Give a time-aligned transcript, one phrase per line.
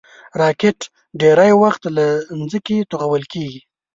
[0.41, 0.79] راکټ
[1.21, 2.05] ډېری وخت له
[2.51, 3.61] ځمکې توغول کېږي